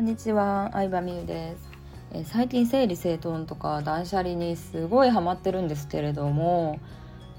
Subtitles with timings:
[0.00, 1.68] こんにちは、相葉美優です、
[2.14, 6.80] え、最近整理整頓とか断捨離にすごいハマってるんですけれども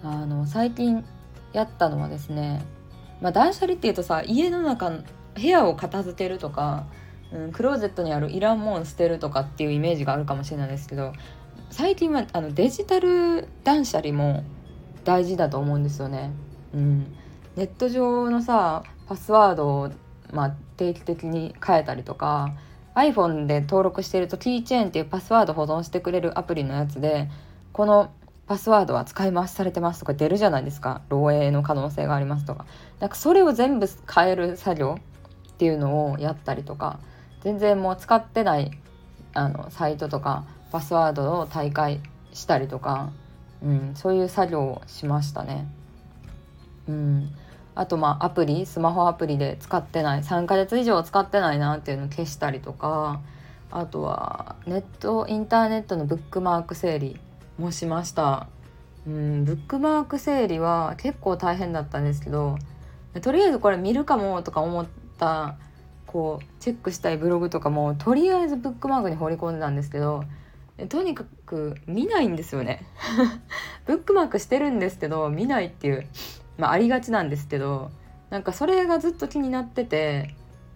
[0.04, 1.04] あの最近
[1.54, 2.64] やったのはですね
[3.20, 5.04] まあ、断捨離っていうとさ家の中部
[5.42, 6.86] 屋を片付けるとか、
[7.34, 11.14] うん、クローゼットにあるいらんもん捨てるとかっていうイメージがあるかもしれないですけど
[11.72, 14.44] 最近はあのデジタル断捨離も
[15.04, 16.30] 大事だと思うんですよね。
[16.76, 17.12] うん、
[17.56, 19.92] ネット上のさパスワード、
[20.34, 22.54] まあ、定期的に変えたりとか
[22.96, 27.30] iPhone で登録しているとキーチェーンっていうパスワード保存してくれるアプリのやつで
[27.72, 28.12] この
[28.48, 31.02] パスワードは使い回しされてますとか出るじゃないですか。
[31.10, 32.66] 漏洩の可能性がありますとか。
[33.00, 35.00] なんかそれを全部変える作業
[35.54, 37.00] っていうのをやったりとか
[37.42, 38.72] 全然もう使ってない
[39.34, 42.02] あのサイトとかパスワードを大会
[42.34, 43.12] したりとか、
[43.64, 45.68] うん、そういう作業をしましたね。
[46.90, 47.30] うん、
[47.76, 53.22] あとまあアプリスマホアプリで使ってない3ヶ月以上使ってないなっていうのを消したりとか
[53.72, 57.20] あとはネットインターネットのブックマーク整理
[57.58, 58.48] もしました。
[59.08, 62.60] うんブックマーク整理は結構大変だったんですけど
[63.22, 64.86] とりあえずこれ見るかもとか思っ
[65.18, 65.56] た
[66.06, 70.24] こうチェックしたいブログとかもとりあえずブックマークに放り込んでたんですけど
[70.90, 72.86] とにかく見ないんですよね。
[73.86, 76.08] ブックマークしてるんですけど見ないっていう。
[76.62, 77.90] まあありがちなんですけど
[78.30, 80.36] なんかそれがずっと気になってて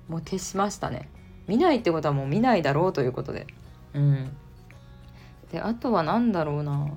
[0.09, 1.09] もう消しましたね。
[1.47, 3.45] 見ないってことはもう見ないだろうということで。
[3.93, 4.35] うん。
[5.51, 6.87] であとは何だろうな。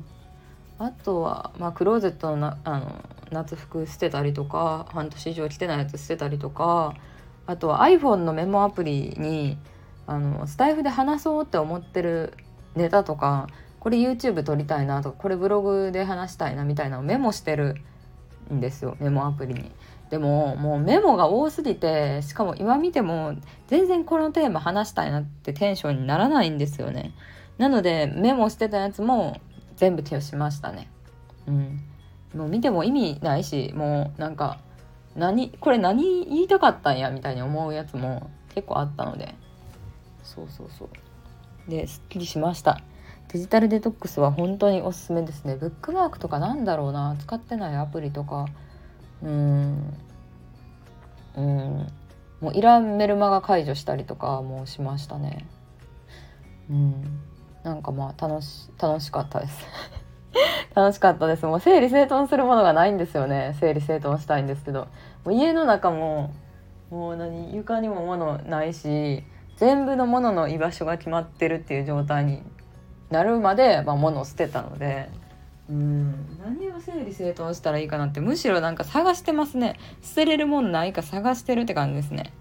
[0.78, 6.94] あとは、まあ、クローゼットのなあの夏服捨てたりとか半年以上着てないやつ捨てたりとか
[7.46, 9.58] あとは iPhone のメモアプリに
[10.06, 12.32] あのスタイフで話そうって思ってる
[12.74, 13.48] ネタとか
[13.80, 17.76] これ YouTube 撮りたいなとかこれブログで話したいなみたいなのをメモしてる
[18.52, 19.70] んですよメモアプリに。
[20.10, 23.34] でももうメモが多すぎてしかも今見ても
[23.66, 27.12] 全然このテーマ話したいなってテンションにならないんですよね。
[27.58, 29.40] なのでメモしてたやつも
[29.76, 30.88] 全部消しましたね。
[31.46, 31.80] うん。
[32.34, 34.58] もう見ても意味ないし、もうなんか、
[35.16, 39.34] 何、これ何言いたかったんやみたいに思うやつも結構あったので。
[40.22, 41.70] そうそうそう。
[41.70, 42.80] で、すっきりしました。
[43.28, 45.56] デジタルデトックスは本当におすすめですね。
[45.56, 47.16] ブックマークとかなんだろうな。
[47.20, 48.46] 使ってないアプリとか。
[49.22, 49.94] うん。
[51.36, 51.86] うん。
[52.40, 55.46] もういらんメルマガ解除したりとかもしましたね。
[56.70, 57.20] うん。
[57.68, 59.66] なんかまあ楽し楽しかったです
[60.74, 64.88] 楽しかったですもう整理整頓するものがないんですよね整理整頓したいんですけど
[65.24, 66.32] もう家の中も
[66.90, 69.24] もう何床にも物ないし
[69.56, 72.42] 全部のものの居場所が決まってるっていう状態に
[73.10, 75.10] なるまで、まあ、物を捨てたので。
[75.70, 79.76] うん何を整理整頓したらいいかなってむしろなんか探してますね。
[80.02, 82.32] 捨てれるもんないか探してるって感じですね。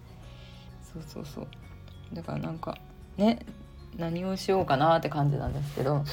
[0.93, 1.47] そうそうそう。
[2.13, 2.77] だからなんか
[3.17, 3.39] ね
[3.97, 6.05] 何をしようかなって感じなんですけど。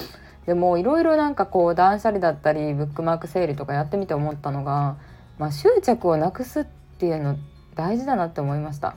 [0.47, 4.97] でもいろいろなんかこう断捨離だったりブックマーク整理とかやってみて思ったのが、
[5.39, 7.39] まあ、執着をなくすっていうの
[7.75, 8.97] 大事だなって思いました。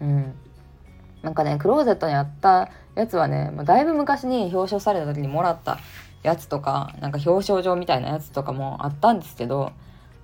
[0.00, 0.34] うん。
[1.26, 5.80] なんかねクローゼットにあったやつはねもうだいぶ昔に表彰された時にもらった
[6.22, 9.72] やつとかなんか表彰状みたいなやつとかもあったんですけど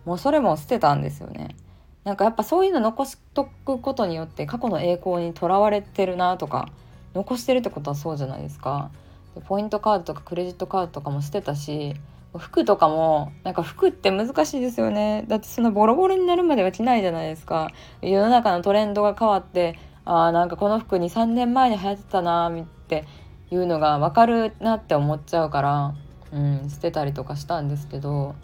[0.05, 1.57] もうそれも捨てたんですよね。
[2.05, 6.69] なんかやっぱそういうの残しとくことによって過去の栄光にとらわれてるなとか
[7.15, 8.93] 残してるってことはそうじゃないですか。
[9.35, 11.97] でポイントカードとかクレジットカードとかも捨てたし
[12.39, 15.25] 服とかもなんか服って難しいですよね。
[15.27, 17.71] だってそんなボロボロになるまでは着ないじゃないですか。
[18.01, 23.05] 世の中のトレンドが変わってあーなんかこの服23年前に流行ってたなーって
[23.51, 25.95] いうのが分かるなって思っちゃうから、
[26.33, 28.35] うん、捨てたりとかしたんですけど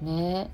[0.00, 0.50] ね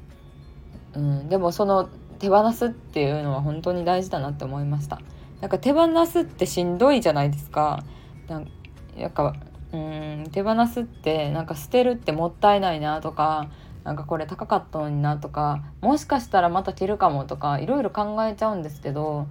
[0.95, 1.89] うん、でもその
[2.19, 5.01] 手放すっていうのは本当に大事だなって思いました。
[5.41, 7.85] なんか手放すってしんどいじゃないですか。
[8.29, 9.35] なんか
[9.73, 13.51] うん手放すってなんか捨てるってもったいないなとか
[13.85, 19.27] なんかこれ高かったのになとかもしかしたらまた着るかもとかいろいろ考えちゃうんですけど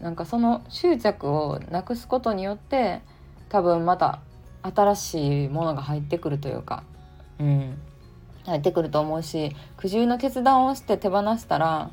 [0.00, 3.00] なんかその執着をなくすことによって
[3.48, 4.20] 多分また
[4.62, 6.82] 新しいものが入ってくるというか、
[7.38, 7.78] うん、
[8.44, 11.90] 入ってくると思うし苦渋の決断をして手放したら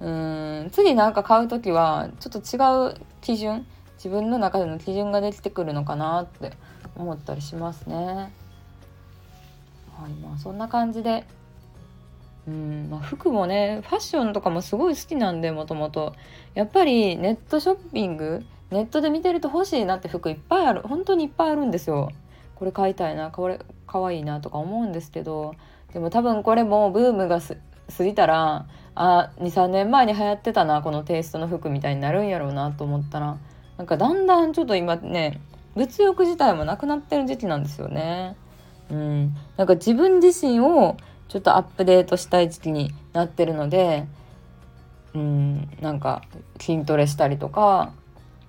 [0.00, 3.66] うん次なんか買う時はちょっと違う基準
[3.96, 6.52] 自分の中での基準ができてくるのかなって
[6.96, 7.96] 思ったりしますね。
[7.96, 8.30] は
[10.08, 11.24] いまあ、そんな感じで
[12.46, 16.14] うんまあ、服もねファッションとかもすごい好きなんでもともと
[16.54, 20.82] やっぱりネットショッピングネットで見てると欲しいなって服いっぱいある。
[20.82, 22.10] 本当にいっぱいあるんですよ。
[22.56, 25.54] これ買いたいなこれかわいいなとか思うんですけど。
[25.92, 33.38] でも多分これもブームが過ぎたらあ23年前に流行ってたなこのテイストの服みたいになるんやろうなと思ったら。
[33.78, 35.40] なんかだんだんちょっと今ね
[35.74, 38.36] 物欲自体もなくなってる時期なんですよね。
[38.90, 40.96] うん、なんか自分自身を
[41.28, 44.06] ちょっとアップデートしたい時期になってるので、
[45.14, 46.22] うん、なんか
[46.60, 47.92] 筋トレしたりとか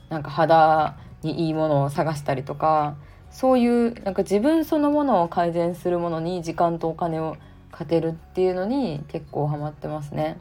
[0.09, 2.95] なんか肌にいいものを探したりとか
[3.31, 7.37] そういうなんか自分そのものを改善するものに時間とお金を
[7.71, 10.37] かけるっていうのに結構ハマってますね。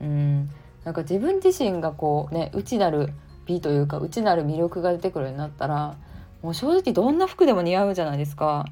[0.00, 0.50] うん
[0.84, 3.10] なんか自分自身がこうね内なる
[3.46, 5.96] 美というか内なる魅力が出てくるようになったら
[6.42, 8.66] もう正直どんな服でも似合うじゃないですか。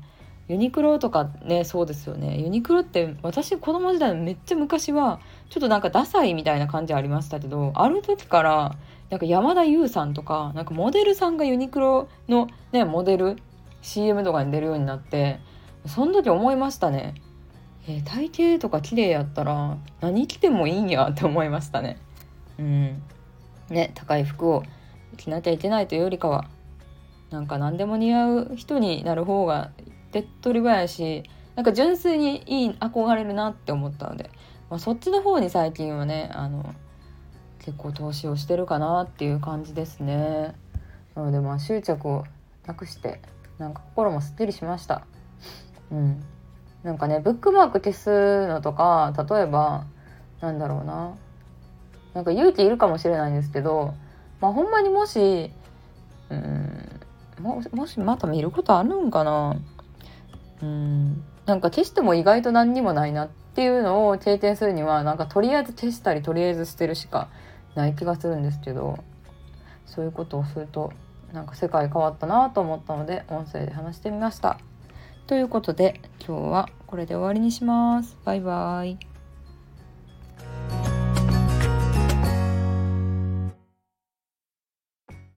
[0.53, 2.39] ユニクロとかねそうですよね。
[2.39, 5.19] ユニクロって私子供時代めっちゃ昔は
[5.49, 8.77] ちょっとなんかダサいみたいな感じありましたけどある時から
[9.09, 13.39] なんか山田優さんとかなんかモデルさんがユニクロのねモデル
[13.81, 15.41] CM とかに出るようになって
[15.87, 17.15] その時思いましたね。
[17.89, 21.97] えー、体型とか綺麗やったら何着てもいいんやって思いましたね。
[22.59, 23.03] うん。
[23.71, 24.65] ね高い服を
[25.17, 26.45] 着なきゃいけないというよりかは
[27.33, 29.73] なんか何でも似合う人になる方が
[30.13, 31.25] 手っ取り早いし
[31.57, 34.31] なんか純粋にいい憧れるなって思ったので、
[34.71, 36.75] まあ、そっちの方に最近はねあの
[37.59, 40.55] 結構投資をしてるかなっていう感じですね。
[41.15, 42.25] なのでまあ執着を
[42.67, 43.21] なくして
[43.59, 45.07] なんか心もすっきりしました。
[45.91, 46.23] うん。
[46.83, 49.85] なんかねブックマーク消すのとか例えば
[50.41, 51.15] なんだろうな。
[52.15, 53.95] なんか勇気いるかもしれないんですけど
[54.41, 55.51] まあほんまにもし
[56.31, 57.01] うん
[57.41, 59.57] ももしまた見ることあるんかな。
[60.63, 67.29] うんなんか消しても意外と何にもないなっていうのを経験するにはなんかとりあえず消したりとりあえず捨てるしか
[67.75, 69.03] ない気がするんですけど
[69.87, 70.93] そういうことをすると
[71.33, 74.59] なんか世界変わったなと思ったので音声で話してみました。
[75.27, 78.17] ということで今日はこれで終わりにします。
[78.25, 79.12] バイバイ。